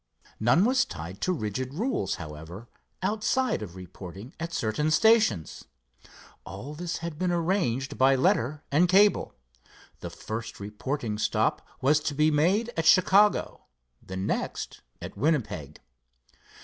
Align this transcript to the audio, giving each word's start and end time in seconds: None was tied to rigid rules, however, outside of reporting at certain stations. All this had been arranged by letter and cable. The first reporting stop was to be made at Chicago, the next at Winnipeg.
None 0.39 0.65
was 0.65 0.83
tied 0.83 1.21
to 1.21 1.31
rigid 1.31 1.75
rules, 1.75 2.15
however, 2.15 2.67
outside 3.03 3.61
of 3.61 3.75
reporting 3.75 4.33
at 4.39 4.51
certain 4.51 4.89
stations. 4.89 5.65
All 6.43 6.73
this 6.73 6.97
had 7.05 7.19
been 7.19 7.31
arranged 7.31 7.99
by 7.99 8.15
letter 8.15 8.63
and 8.71 8.89
cable. 8.89 9.35
The 9.99 10.09
first 10.09 10.59
reporting 10.59 11.19
stop 11.19 11.61
was 11.81 11.99
to 11.99 12.15
be 12.15 12.31
made 12.31 12.71
at 12.75 12.85
Chicago, 12.87 13.67
the 14.01 14.17
next 14.17 14.81
at 15.03 15.15
Winnipeg. 15.15 15.79